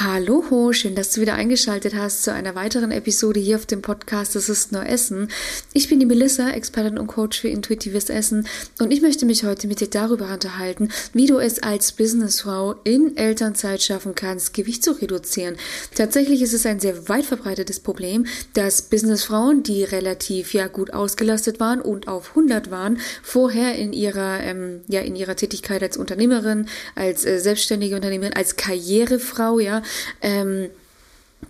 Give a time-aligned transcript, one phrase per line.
[0.00, 4.36] Hallo, schön, dass du wieder eingeschaltet hast zu einer weiteren Episode hier auf dem Podcast
[4.36, 5.28] Das ist nur Essen.
[5.72, 8.46] Ich bin die Melissa, Expertin und Coach für intuitives Essen
[8.78, 13.16] und ich möchte mich heute mit dir darüber unterhalten, wie du es als Businessfrau in
[13.16, 15.56] Elternzeit schaffen kannst, Gewicht zu reduzieren.
[15.96, 18.24] Tatsächlich ist es ein sehr weit verbreitetes Problem,
[18.54, 24.44] dass Businessfrauen, die relativ ja gut ausgelastet waren und auf 100 waren, vorher in ihrer
[24.44, 29.82] ähm, ja in ihrer Tätigkeit als Unternehmerin, als äh, selbstständige Unternehmerin, als Karrierefrau, ja
[30.20, 30.68] ähm,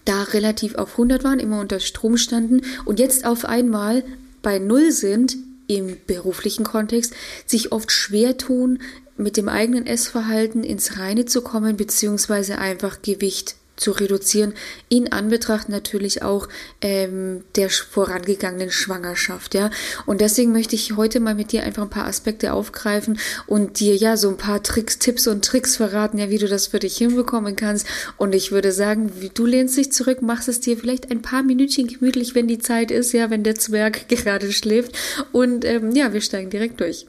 [0.05, 4.05] da relativ auf 100 waren, immer unter Strom standen und jetzt auf einmal
[4.43, 7.13] bei Null sind im beruflichen Kontext,
[7.47, 8.81] sich oft schwer tun,
[9.17, 14.55] mit dem eigenen Essverhalten ins Reine zu kommen, beziehungsweise einfach Gewicht zu reduzieren,
[14.89, 16.49] in Anbetracht natürlich auch
[16.83, 19.71] ähm, der vorangegangenen Schwangerschaft, ja.
[20.07, 23.97] Und deswegen möchte ich heute mal mit dir einfach ein paar Aspekte aufgreifen und dir
[23.97, 26.97] ja so ein paar Tricks, Tipps und Tricks verraten, ja, wie du das für dich
[26.97, 27.87] hinbekommen kannst.
[28.17, 31.87] Und ich würde sagen, du lehnst dich zurück, machst es dir vielleicht ein paar Minütchen
[31.87, 34.97] gemütlich, wenn die Zeit ist, ja, wenn der Zwerg gerade schläft.
[35.33, 37.07] Und ähm, ja, wir steigen direkt durch.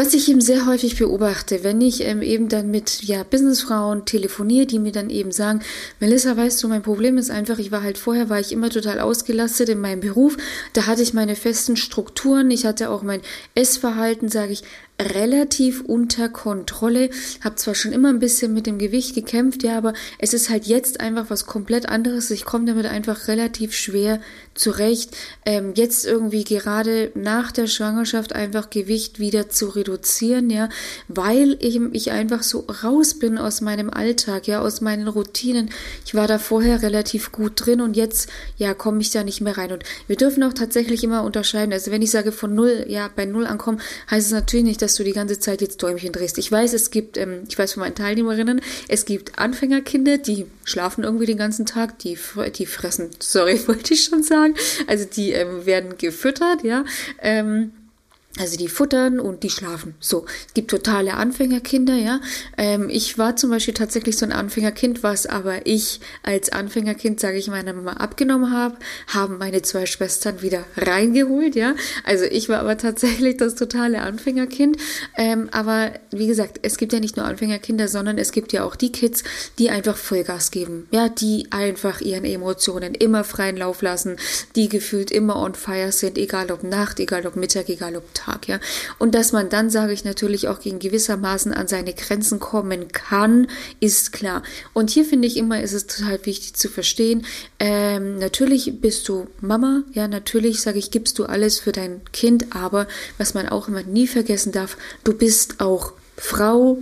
[0.00, 4.64] Was ich eben sehr häufig beobachte, wenn ich ähm, eben dann mit ja, Businessfrauen telefoniere,
[4.64, 5.60] die mir dann eben sagen,
[5.98, 8.98] Melissa, weißt du, mein Problem ist einfach, ich war halt vorher, war ich immer total
[8.98, 10.38] ausgelastet in meinem Beruf,
[10.72, 13.20] da hatte ich meine festen Strukturen, ich hatte auch mein
[13.54, 14.62] Essverhalten, sage ich,
[15.00, 17.10] relativ unter Kontrolle.
[17.42, 20.66] Habe zwar schon immer ein bisschen mit dem Gewicht gekämpft, ja, aber es ist halt
[20.66, 22.30] jetzt einfach was komplett anderes.
[22.30, 24.20] Ich komme damit einfach relativ schwer
[24.54, 25.16] zurecht.
[25.46, 30.68] Ähm, jetzt irgendwie gerade nach der Schwangerschaft einfach Gewicht wieder zu reduzieren, ja,
[31.08, 35.70] weil ich, ich einfach so raus bin aus meinem Alltag, ja, aus meinen Routinen.
[36.04, 39.56] Ich war da vorher relativ gut drin und jetzt, ja, komme ich da nicht mehr
[39.56, 39.72] rein.
[39.72, 41.72] Und wir dürfen auch tatsächlich immer unterscheiden.
[41.72, 44.89] Also wenn ich sage von null, ja, bei null ankommen, heißt es natürlich nicht, dass
[44.90, 46.36] dass du die ganze Zeit jetzt Däumchen drehst.
[46.38, 51.04] Ich weiß, es gibt, ähm, ich weiß von meinen Teilnehmerinnen, es gibt Anfängerkinder, die schlafen
[51.04, 52.18] irgendwie den ganzen Tag, die,
[52.56, 54.54] die fressen, sorry, wollte ich schon sagen,
[54.88, 56.84] also die ähm, werden gefüttert, ja.
[57.22, 57.70] Ähm,
[58.38, 59.94] also die futtern und die schlafen.
[59.98, 62.20] So, es gibt totale Anfängerkinder, ja.
[62.56, 67.38] Ähm, ich war zum Beispiel tatsächlich so ein Anfängerkind, was aber ich als Anfängerkind, sage
[67.38, 68.76] ich, meiner Mama abgenommen habe,
[69.08, 71.74] haben meine zwei Schwestern wieder reingeholt, ja.
[72.04, 74.76] Also ich war aber tatsächlich das totale Anfängerkind.
[75.16, 78.76] Ähm, aber wie gesagt, es gibt ja nicht nur Anfängerkinder, sondern es gibt ja auch
[78.76, 79.24] die Kids,
[79.58, 84.16] die einfach Vollgas geben, ja, die einfach ihren Emotionen immer freien Lauf lassen,
[84.54, 88.19] die gefühlt immer on fire sind, egal ob Nacht, egal ob Mittag, egal ob Tag,
[88.46, 88.60] ja.
[88.98, 93.46] Und dass man dann, sage ich natürlich, auch gegen gewissermaßen an seine Grenzen kommen kann,
[93.80, 94.42] ist klar.
[94.72, 97.26] Und hier finde ich immer, ist es total wichtig zu verstehen,
[97.58, 102.54] ähm, natürlich bist du Mama, ja, natürlich, sage ich, gibst du alles für dein Kind,
[102.54, 102.86] aber
[103.18, 106.78] was man auch immer nie vergessen darf, du bist auch Frau,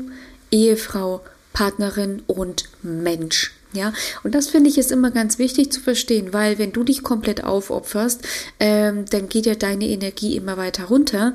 [0.50, 1.20] Ehefrau,
[1.52, 3.57] Partnerin und Mensch.
[3.72, 3.92] Ja,
[4.24, 7.44] und das finde ich ist immer ganz wichtig zu verstehen, weil wenn du dich komplett
[7.44, 8.26] aufopferst,
[8.60, 11.34] ähm, dann geht ja deine Energie immer weiter runter.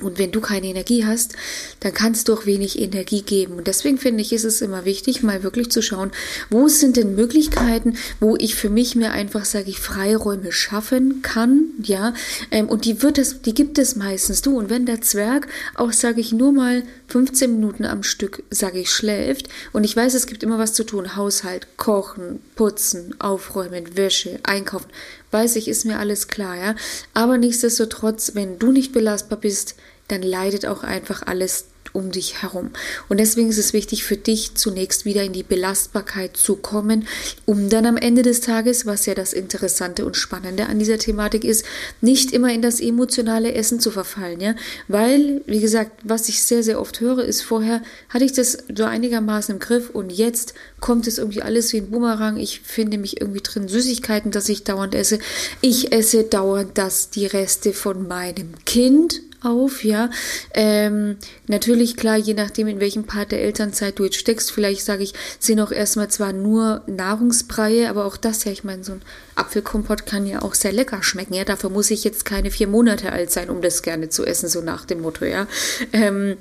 [0.00, 1.34] Und wenn du keine Energie hast,
[1.80, 3.54] dann kannst du auch wenig Energie geben.
[3.54, 6.12] Und deswegen finde ich, ist es immer wichtig, mal wirklich zu schauen,
[6.50, 11.64] wo sind denn Möglichkeiten, wo ich für mich mir einfach, sage ich, Freiräume schaffen kann,
[11.82, 12.14] ja.
[12.50, 14.56] Ähm, und die wird es, die gibt es meistens du.
[14.58, 18.90] Und wenn der Zwerg auch, sage ich, nur mal 15 Minuten am Stück, sage ich,
[18.90, 24.38] schläft, und ich weiß, es gibt immer was zu tun, Haushalt, kochen, putzen, aufräumen, Wäsche,
[24.42, 24.88] einkaufen,
[25.30, 26.74] weiß ich, ist mir alles klar, ja.
[27.14, 29.74] Aber nichtsdestotrotz, wenn du nicht belastbar bist,
[30.08, 32.70] dann leidet auch einfach alles um dich herum.
[33.08, 37.06] Und deswegen ist es wichtig für dich zunächst wieder in die Belastbarkeit zu kommen,
[37.46, 41.44] um dann am Ende des Tages, was ja das Interessante und Spannende an dieser Thematik
[41.44, 41.64] ist,
[42.00, 44.54] nicht immer in das emotionale Essen zu verfallen, ja,
[44.86, 48.84] weil, wie gesagt, was ich sehr, sehr oft höre, ist vorher hatte ich das so
[48.84, 52.36] einigermaßen im Griff und jetzt kommt es irgendwie alles wie ein Bumerang.
[52.36, 55.18] Ich finde mich irgendwie drin Süßigkeiten, dass ich dauernd esse.
[55.60, 60.10] Ich esse dauernd das, die Reste von meinem Kind auf, ja.
[60.54, 61.16] Ähm,
[61.46, 65.14] natürlich, klar, je nachdem, in welchem Part der Elternzeit du jetzt steckst, vielleicht sage ich,
[65.38, 69.02] sind auch erstmal zwar nur Nahrungsbreie, aber auch das ja, ich meine, so ein
[69.34, 71.44] Apfelkompott kann ja auch sehr lecker schmecken, ja.
[71.44, 74.60] Dafür muss ich jetzt keine vier Monate alt sein, um das gerne zu essen, so
[74.60, 75.46] nach dem Motto, ja.
[75.92, 76.36] Ähm,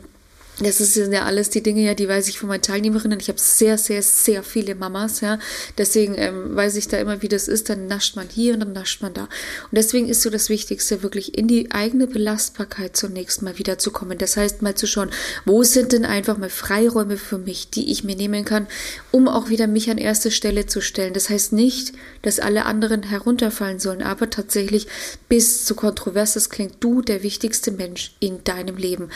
[0.59, 3.19] das sind ja alles die Dinge, ja, die weiß ich von meinen Teilnehmerinnen.
[3.19, 5.37] Ich habe sehr, sehr, sehr viele Mamas, ja.
[5.77, 7.69] Deswegen ähm, weiß ich da immer, wie das ist.
[7.69, 9.23] Dann nascht man hier und dann nascht man da.
[9.23, 9.29] Und
[9.73, 14.17] deswegen ist so das Wichtigste, wirklich in die eigene Belastbarkeit zunächst mal wieder zu kommen.
[14.17, 15.11] Das heißt, mal zu schauen,
[15.45, 18.65] wo sind denn einfach mal Freiräume für mich, die ich mir nehmen kann,
[19.11, 21.13] um auch wieder mich an erste Stelle zu stellen.
[21.13, 21.93] Das heißt nicht,
[22.23, 24.87] dass alle anderen herunterfallen sollen, aber tatsächlich,
[25.29, 29.09] bis zu kontrovers das klingt, du der wichtigste Mensch in deinem Leben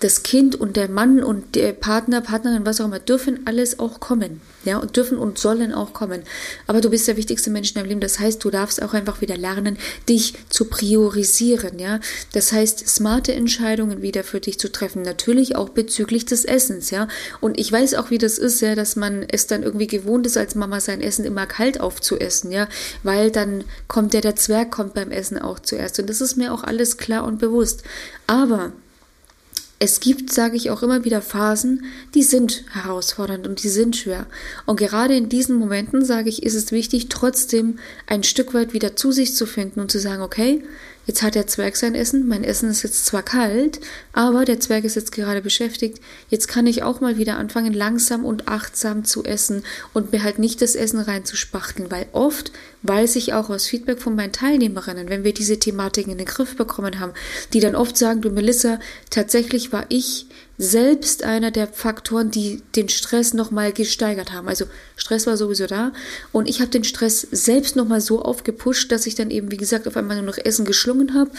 [0.00, 3.98] das Kind und der Mann und der Partner, Partnerin, was auch immer, dürfen alles auch
[3.98, 4.40] kommen.
[4.64, 6.22] Ja, und dürfen und sollen auch kommen.
[6.66, 8.00] Aber du bist der wichtigste Mensch in deinem Leben.
[8.00, 9.78] Das heißt, du darfst auch einfach wieder lernen,
[10.08, 11.78] dich zu priorisieren.
[11.78, 12.00] Ja,
[12.32, 15.02] das heißt, smarte Entscheidungen wieder für dich zu treffen.
[15.02, 16.90] Natürlich auch bezüglich des Essens.
[16.90, 17.06] Ja,
[17.40, 20.36] und ich weiß auch, wie das ist, ja, dass man es dann irgendwie gewohnt ist,
[20.36, 22.50] als Mama sein Essen immer kalt aufzuessen.
[22.50, 22.68] Ja,
[23.04, 26.00] weil dann kommt ja der Zwerg kommt beim Essen auch zuerst.
[26.00, 27.84] Und das ist mir auch alles klar und bewusst.
[28.26, 28.72] Aber
[29.78, 31.84] es gibt, sage ich auch immer wieder, Phasen,
[32.14, 34.26] die sind herausfordernd und die sind schwer.
[34.64, 38.96] Und gerade in diesen Momenten, sage ich, ist es wichtig, trotzdem ein Stück weit wieder
[38.96, 40.64] zu sich zu finden und zu sagen, okay,
[41.06, 43.80] Jetzt hat der Zwerg sein Essen, mein Essen ist jetzt zwar kalt,
[44.12, 46.00] aber der Zwerg ist jetzt gerade beschäftigt.
[46.28, 49.62] Jetzt kann ich auch mal wieder anfangen, langsam und achtsam zu essen
[49.94, 52.50] und mir halt nicht das Essen reinzuspachteln, weil oft
[52.82, 56.56] weiß ich auch aus Feedback von meinen Teilnehmerinnen, wenn wir diese Thematiken in den Griff
[56.56, 57.12] bekommen haben,
[57.52, 58.80] die dann oft sagen, du Melissa,
[59.10, 60.26] tatsächlich war ich
[60.58, 64.48] selbst einer der Faktoren, die den Stress nochmal gesteigert haben.
[64.48, 64.66] Also
[64.96, 65.92] Stress war sowieso da
[66.32, 69.86] und ich habe den Stress selbst nochmal so aufgepusht, dass ich dann eben, wie gesagt,
[69.86, 71.30] auf einmal nur noch Essen geschlungen habe.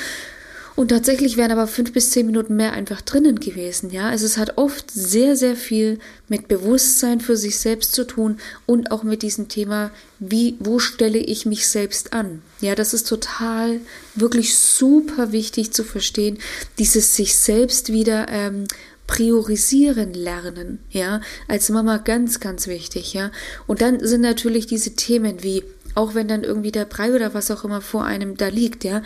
[0.78, 4.10] Und tatsächlich wären aber fünf bis zehn Minuten mehr einfach drinnen gewesen, ja.
[4.10, 5.98] Also es hat oft sehr, sehr viel
[6.28, 8.38] mit Bewusstsein für sich selbst zu tun
[8.68, 12.44] und auch mit diesem Thema, wie, wo stelle ich mich selbst an?
[12.62, 13.82] Ja, das ist total,
[14.14, 16.38] wirklich super wichtig zu verstehen,
[16.78, 18.66] dieses sich selbst wieder ähm,
[19.08, 23.32] priorisieren lernen, ja, als Mama ganz, ganz wichtig, ja.
[23.66, 25.64] Und dann sind natürlich diese Themen wie,
[25.96, 29.02] auch wenn dann irgendwie der Brei oder was auch immer vor einem da liegt, ja,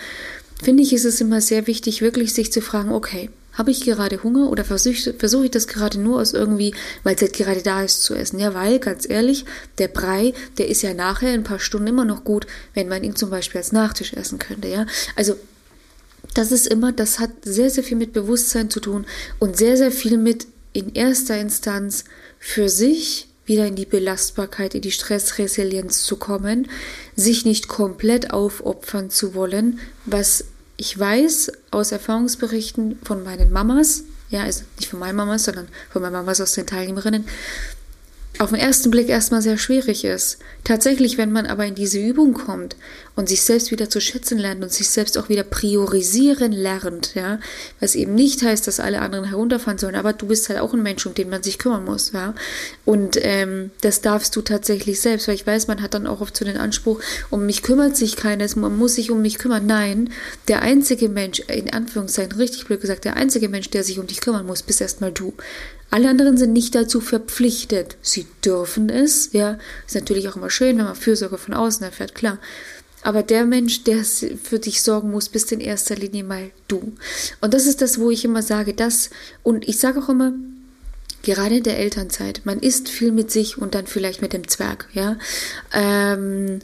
[0.61, 4.23] finde ich, ist es immer sehr wichtig, wirklich sich zu fragen, okay, habe ich gerade
[4.23, 7.83] Hunger oder versuche versuch ich das gerade nur aus irgendwie, weil es halt gerade da
[7.83, 8.39] ist zu essen?
[8.39, 9.45] Ja, weil, ganz ehrlich,
[9.77, 13.03] der Brei, der ist ja nachher in ein paar Stunden immer noch gut, wenn man
[13.03, 14.85] ihn zum Beispiel als Nachtisch essen könnte, ja.
[15.15, 15.35] Also
[16.33, 19.05] das ist immer, das hat sehr, sehr viel mit Bewusstsein zu tun
[19.39, 22.05] und sehr, sehr viel mit in erster Instanz
[22.39, 26.69] für sich wieder in die Belastbarkeit, in die Stressresilienz zu kommen,
[27.15, 30.45] sich nicht komplett aufopfern zu wollen, was
[30.77, 36.01] ich weiß aus Erfahrungsberichten von meinen Mamas, ja, also nicht von meinen Mamas, sondern von
[36.01, 37.25] meinen Mamas aus den Teilnehmerinnen,
[38.39, 40.39] auf den ersten Blick erstmal sehr schwierig ist.
[40.63, 42.75] Tatsächlich, wenn man aber in diese Übung kommt
[43.15, 47.39] und sich selbst wieder zu schätzen lernt und sich selbst auch wieder priorisieren lernt, ja,
[47.79, 50.81] was eben nicht heißt, dass alle anderen herunterfahren sollen, aber du bist halt auch ein
[50.81, 52.33] Mensch, um den man sich kümmern muss, ja,
[52.85, 56.35] und ähm, das darfst du tatsächlich selbst, weil ich weiß, man hat dann auch oft
[56.35, 59.65] so den Anspruch, um mich kümmert sich keines, man muss sich um mich kümmern.
[59.65, 60.09] Nein,
[60.47, 64.21] der einzige Mensch, in Anführungszeichen richtig blöd gesagt, der einzige Mensch, der sich um dich
[64.21, 65.33] kümmern muss, bist erstmal du.
[65.91, 67.97] Alle anderen sind nicht dazu verpflichtet.
[68.01, 69.59] Sie dürfen es, ja.
[69.85, 72.39] Ist natürlich auch immer schön, wenn man Fürsorge von außen erfährt, klar.
[73.03, 76.93] Aber der Mensch, der für dich sorgen muss, bist in erster Linie mal du.
[77.41, 79.09] Und das ist das, wo ich immer sage, das,
[79.43, 80.33] und ich sage auch immer,
[81.23, 84.87] gerade in der Elternzeit, man isst viel mit sich und dann vielleicht mit dem Zwerg,
[84.93, 85.17] ja.
[85.73, 86.59] Ähm,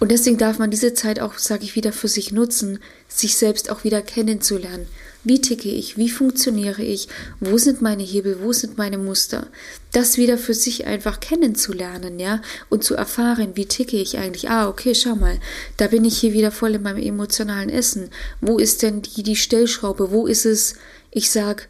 [0.00, 3.70] und deswegen darf man diese Zeit auch, sage ich wieder, für sich nutzen, sich selbst
[3.70, 4.88] auch wieder kennenzulernen.
[5.24, 5.96] Wie ticke ich?
[5.96, 7.06] Wie funktioniere ich?
[7.38, 8.38] Wo sind meine Hebel?
[8.42, 9.46] Wo sind meine Muster?
[9.92, 14.50] Das wieder für sich einfach kennenzulernen, ja, und zu erfahren, wie ticke ich eigentlich?
[14.50, 15.38] Ah, okay, schau mal,
[15.76, 18.10] da bin ich hier wieder voll in meinem emotionalen Essen.
[18.40, 20.10] Wo ist denn die, die Stellschraube?
[20.10, 20.74] Wo ist es,
[21.12, 21.68] ich sag,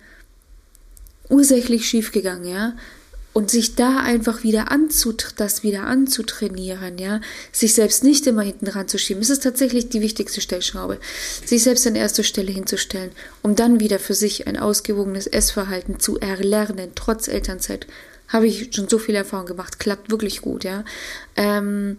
[1.29, 2.75] ursächlich schiefgegangen, ja?
[3.33, 7.21] Und sich da einfach wieder anzut das wieder anzutrainieren, ja,
[7.51, 9.23] sich selbst nicht immer hinten ranzuschieben.
[9.23, 10.99] Es ist tatsächlich die wichtigste Stellschraube,
[11.45, 13.11] sich selbst an erster Stelle hinzustellen,
[13.43, 17.87] um dann wieder für sich ein ausgewogenes Essverhalten zu erlernen, trotz Elternzeit.
[18.29, 20.85] Habe ich schon so viel Erfahrung gemacht, klappt wirklich gut, ja.
[21.37, 21.99] Ähm,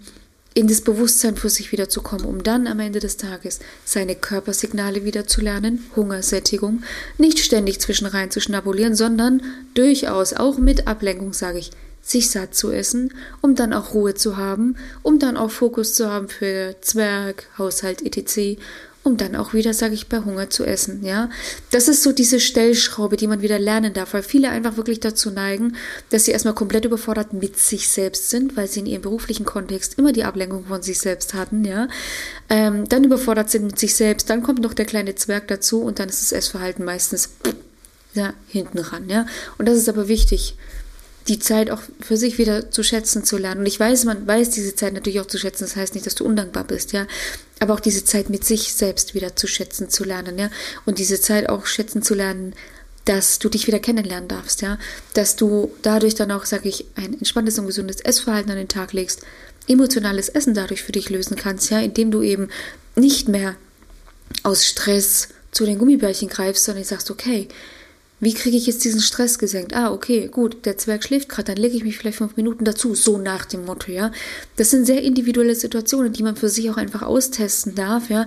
[0.54, 4.16] in das Bewusstsein für sich wieder zu kommen, um dann am Ende des Tages seine
[4.16, 6.84] Körpersignale wieder zu lernen, Hungersättigung,
[7.18, 9.42] nicht ständig zwischen rein zu schnabulieren, sondern
[9.74, 14.38] durchaus auch mit Ablenkung, sage ich, sich satt zu essen, um dann auch Ruhe zu
[14.38, 18.60] haben, um dann auch Fokus zu haben für Zwerg, Haushalt etc
[19.04, 21.04] um dann auch wieder, sage ich, bei Hunger zu essen.
[21.04, 21.30] Ja,
[21.72, 25.30] das ist so diese Stellschraube, die man wieder lernen darf, weil viele einfach wirklich dazu
[25.30, 25.76] neigen,
[26.10, 30.00] dass sie erstmal komplett überfordert mit sich selbst sind, weil sie in ihrem beruflichen Kontext
[30.00, 31.66] immer die Ablenkung von sich selbst hatten.
[31.66, 31.88] Ja,
[32.50, 36.00] ähm, dann überfordert sind mit sich selbst, dann kommt noch der kleine Zwerg dazu und
[36.00, 37.30] dann ist das Essverhalten meistens
[38.14, 39.26] ja, hinten ran, ja.
[39.58, 40.56] Und das ist aber wichtig,
[41.28, 43.62] die Zeit auch für sich wieder zu schätzen zu lernen.
[43.62, 45.64] Und ich weiß, man weiß diese Zeit natürlich auch zu schätzen.
[45.64, 47.08] Das heißt nicht, dass du undankbar bist, ja.
[47.60, 50.50] Aber auch diese Zeit mit sich selbst wieder zu schätzen zu lernen, ja.
[50.86, 52.54] Und diese Zeit auch schätzen zu lernen,
[53.06, 54.78] dass du dich wieder kennenlernen darfst, ja.
[55.14, 58.92] Dass du dadurch dann auch, sage ich, ein entspanntes und gesundes Essverhalten an den Tag
[58.92, 59.22] legst,
[59.68, 62.50] emotionales Essen dadurch für dich lösen kannst, ja, indem du eben
[62.96, 63.56] nicht mehr
[64.44, 67.48] aus Stress zu den Gummibärchen greifst, sondern sagst, okay,
[68.24, 69.76] wie kriege ich jetzt diesen Stress gesenkt?
[69.76, 72.96] Ah, okay, gut, der Zwerg schläft gerade, dann lege ich mich vielleicht fünf Minuten dazu,
[72.96, 74.12] so nach dem Motto, ja.
[74.56, 78.26] Das sind sehr individuelle Situationen, die man für sich auch einfach austesten darf, ja.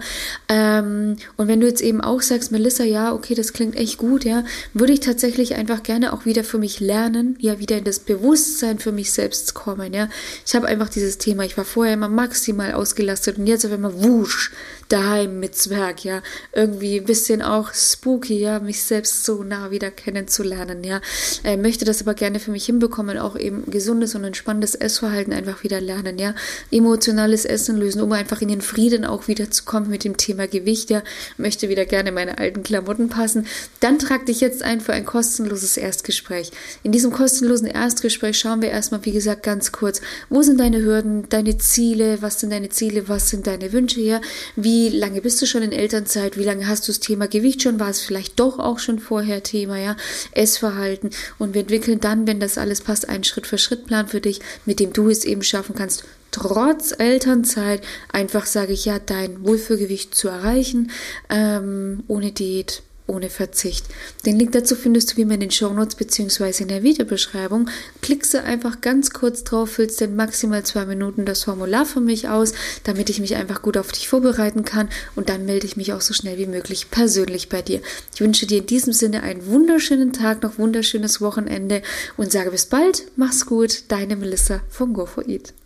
[0.49, 4.25] Ähm, und wenn du jetzt eben auch sagst, Melissa, ja, okay, das klingt echt gut,
[4.25, 7.99] ja, würde ich tatsächlich einfach gerne auch wieder für mich lernen, ja, wieder in das
[7.99, 10.09] Bewusstsein für mich selbst kommen, ja.
[10.45, 14.03] Ich habe einfach dieses Thema, ich war vorher immer maximal ausgelastet und jetzt auf einmal
[14.03, 14.53] wusch,
[14.89, 16.23] daheim mit Zwerg, ja.
[16.53, 21.01] Irgendwie ein bisschen auch spooky, ja, mich selbst so nah wieder kennenzulernen, ja.
[21.45, 25.65] Äh, möchte das aber gerne für mich hinbekommen, auch eben gesundes und entspanntes Essverhalten einfach
[25.65, 26.35] wieder lernen, ja.
[26.71, 30.47] Emotionales Essen lösen, um einfach in den Frieden auch wieder zu kommen mit dem Thema
[30.47, 31.03] Gewicht, ja.
[31.37, 33.47] Möchte wieder gerne meine alten Klamotten passen.
[33.81, 36.53] Dann trag dich jetzt ein für ein kostenloses Erstgespräch.
[36.83, 41.29] In diesem kostenlosen Erstgespräch schauen wir erstmal, wie gesagt, ganz kurz, wo sind deine Hürden,
[41.29, 44.21] deine Ziele, was sind deine Ziele, was sind deine Wünsche, ja.
[44.55, 46.37] Wie wie lange bist du schon in Elternzeit?
[46.37, 47.81] Wie lange hast du das Thema Gewicht schon?
[47.81, 49.97] War es vielleicht doch auch schon vorher Thema, ja?
[50.33, 51.11] Essverhalten.
[51.39, 55.09] Und wir entwickeln dann, wenn das alles passt, einen Schritt-für-Schritt-Plan für dich, mit dem du
[55.09, 57.81] es eben schaffen kannst, trotz Elternzeit
[58.13, 60.91] einfach, sage ich ja, dein Wohlfühlgewicht zu erreichen,
[61.31, 63.87] ähm, ohne Diät, ohne Verzicht.
[64.25, 66.63] Den Link dazu findest du wie immer in den Shownotes bzw.
[66.63, 67.69] in der Videobeschreibung.
[68.03, 72.29] Klickst du einfach ganz kurz drauf, füllst in maximal zwei Minuten das Formular für mich
[72.29, 72.53] aus,
[72.85, 76.01] damit ich mich einfach gut auf dich vorbereiten kann und dann melde ich mich auch
[76.01, 77.81] so schnell wie möglich persönlich bei dir.
[78.15, 81.83] Ich wünsche dir in diesem Sinne einen wunderschönen Tag, noch wunderschönes Wochenende
[82.17, 85.57] und sage bis bald, mach's gut, deine Melissa von Go for Eat.